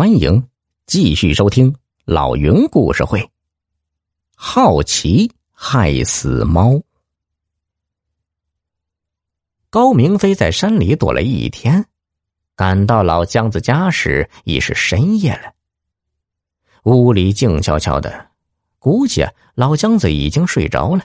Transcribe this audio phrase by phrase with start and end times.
[0.00, 0.48] 欢迎
[0.86, 3.30] 继续收听老云故事会。
[4.34, 6.80] 好奇害死猫。
[9.68, 11.84] 高明飞在山里躲了一天，
[12.56, 15.52] 赶到老姜子家时已是深夜了。
[16.84, 18.28] 屋里静悄悄的，
[18.78, 19.22] 估计
[19.54, 21.04] 老姜子已经睡着了。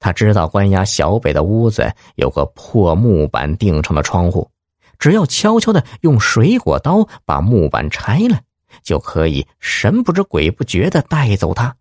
[0.00, 4.50] 他知道关押小北的屋子有个破木板钉成的窗户。
[4.98, 8.40] 只要悄悄的用水果刀把木板拆了，
[8.82, 11.76] 就可以神不知鬼不觉的带走他。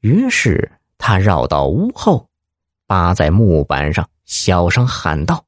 [0.00, 2.28] 于是他绕到屋后，
[2.86, 5.46] 扒在木板上，小声喊道：“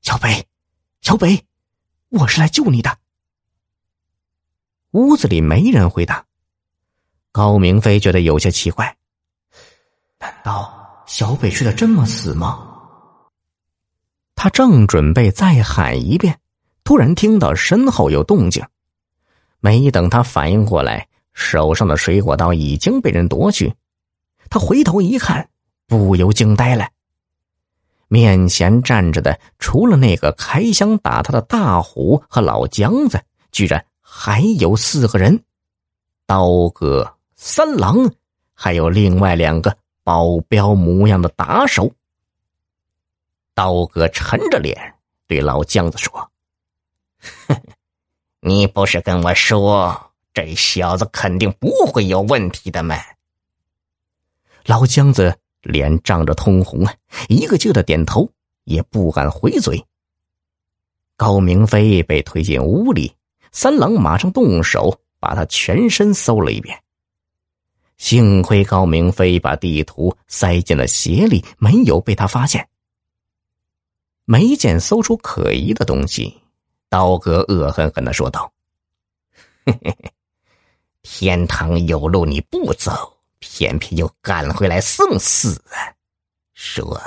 [0.00, 0.46] 小北，
[1.02, 1.44] 小北，
[2.08, 2.98] 我是来救你的。”
[4.92, 6.24] 屋子里没人回答。
[7.32, 8.96] 高明飞觉得有些奇怪，
[10.18, 12.69] 难道小北睡得这么死吗？
[14.42, 16.40] 他正准备再喊一遍，
[16.82, 18.64] 突然听到身后有动静。
[19.60, 23.74] 没等他反应过来，手上的水果刀已经被人夺去。
[24.48, 25.50] 他回头一看，
[25.86, 26.88] 不由惊呆了。
[28.08, 33.20] 面前站着的，除了那个开枪打他的大虎和老姜子，
[33.52, 35.38] 居然还有四个人：
[36.24, 38.10] 刀哥、三郎，
[38.54, 41.92] 还有另外两个保镖模样的打手。
[43.54, 44.94] 刀哥沉着脸
[45.26, 46.30] 对老姜子说
[47.46, 47.60] ：“哼，
[48.40, 52.96] 你不是跟我说这小子肯定不会有问题的吗？”
[54.66, 56.94] 老姜子脸涨着通红啊，
[57.28, 58.30] 一个劲的点头，
[58.64, 59.84] 也不敢回嘴。
[61.16, 63.14] 高明飞被推进屋里，
[63.52, 66.82] 三郎马上动手把他全身搜了一遍。
[67.98, 72.66] 幸亏高明飞把地图塞进了鞋里，没有被他发现。
[74.30, 76.40] 没见搜出可疑的东西，
[76.88, 78.52] 刀哥恶狠狠的说道
[79.66, 80.12] ：“嘿嘿嘿，
[81.02, 85.74] 天堂有路你不走，偏偏又赶回来送死啊！
[86.54, 87.02] 说，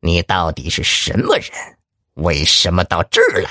[0.00, 1.50] 你到底是什么人？
[2.14, 3.50] 为什么到这儿来？”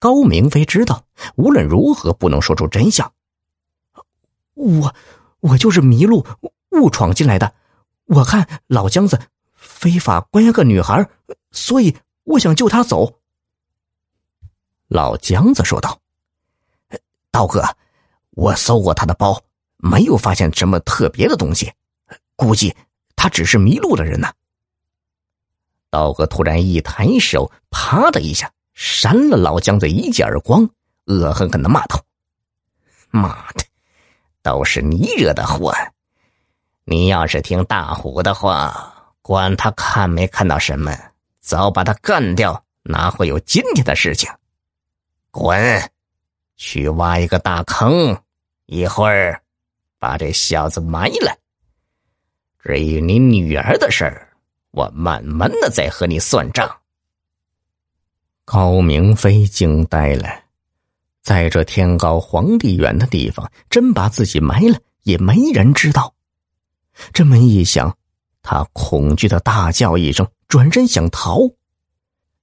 [0.00, 1.04] 高明飞知道
[1.34, 3.12] 无论如何不能说出真相。
[4.54, 4.94] 我，
[5.40, 6.26] 我就是迷路
[6.70, 7.52] 误闯进来的。
[8.06, 9.20] 我看老姜子。
[9.66, 11.06] 非法关押个女孩，
[11.50, 13.20] 所以我想救她走。
[14.88, 16.00] 老姜子说道
[17.32, 17.62] ：“刀哥，
[18.30, 19.42] 我搜过他的包，
[19.76, 21.72] 没有发现什么特别的东西，
[22.36, 22.74] 估计
[23.16, 24.32] 他只是迷路的人呢。”
[25.90, 30.68] 刀哥突然一抬手，啪的一下扇了老姜子一记耳光，
[31.06, 32.00] 恶狠狠的骂道
[33.10, 33.64] ：“妈的，
[34.42, 35.74] 都是你惹的祸！
[36.84, 38.92] 你要是听大虎的话。”
[39.26, 40.96] 管他看没看到什么，
[41.40, 44.30] 早把他干掉，哪会有今天的事情？
[45.32, 45.90] 滚，
[46.54, 48.16] 去挖一个大坑，
[48.66, 49.42] 一会儿
[49.98, 51.36] 把这小子埋了。
[52.62, 54.28] 至于你女儿的事儿，
[54.70, 56.76] 我慢慢的再和你算账。
[58.44, 60.28] 高明飞惊呆了，
[61.24, 66.14] 在这天高皇帝远的地方，真把自己埋了，也没人知道。
[67.12, 67.92] 这么一想。
[68.46, 71.40] 他恐惧的大叫一声，转身想逃。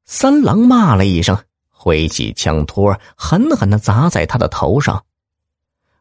[0.04, 5.02] 三郎骂了一声，挥起枪托，狠狠的砸在他的头上。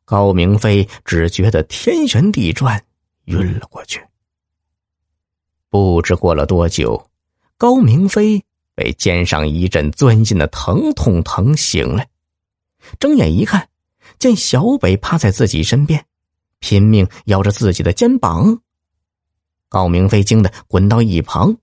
[0.04, 2.84] 高明飞只觉得天旋地转，
[3.26, 4.04] 晕了过去。
[5.70, 7.08] 不知过了多久，
[7.56, 12.04] 高明飞被肩上一阵钻心的疼痛疼醒了，
[12.98, 13.68] 睁眼一看，
[14.18, 16.04] 见小北趴在自己身边，
[16.58, 18.60] 拼命咬着自己的肩膀。
[19.72, 21.56] 高明飞惊得滚到一旁，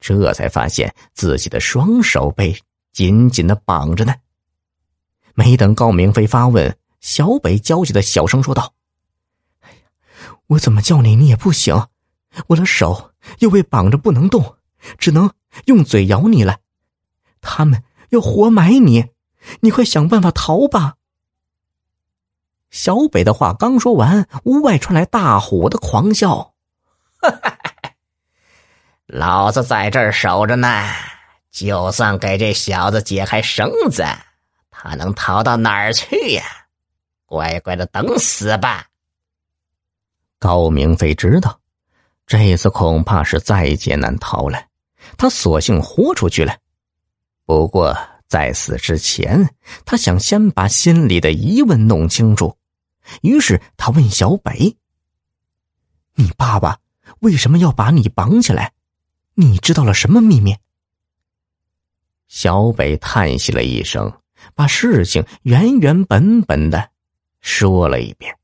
[0.00, 2.52] 这才发现自己的双手被
[2.92, 4.12] 紧紧的绑着呢。
[5.34, 8.74] 没等高明飞发问，小北焦急的小声说道
[9.62, 9.76] ：“哎呀，
[10.48, 11.86] 我怎么叫你你也不醒，
[12.48, 14.56] 我的手又被绑着不能动，
[14.98, 15.30] 只能
[15.66, 16.58] 用嘴咬你了。
[17.40, 19.10] 他们要活埋你，
[19.60, 20.96] 你快想办法逃吧。”
[22.72, 26.48] 小北的话刚说完，屋外传来大虎的狂笑。
[29.06, 30.88] 老子在这儿守着呢，
[31.50, 34.04] 就算给这小子解开绳子，
[34.70, 36.42] 他能逃到哪儿去呀？
[37.26, 38.86] 乖乖的等死吧！
[40.38, 41.60] 高明飞知道，
[42.26, 44.62] 这次恐怕是在劫难逃了，
[45.16, 46.56] 他索性豁出去了。
[47.44, 47.96] 不过
[48.28, 49.48] 在死之前，
[49.84, 52.56] 他想先把心里的疑问弄清楚，
[53.20, 54.76] 于是他问小北
[56.16, 56.78] ：“你爸爸？”
[57.22, 58.72] 为什么要把你绑起来？
[59.34, 60.56] 你知道了什么秘密？
[62.26, 64.12] 小北叹息了一声，
[64.56, 66.90] 把事情原原本本的
[67.40, 68.36] 说了一遍。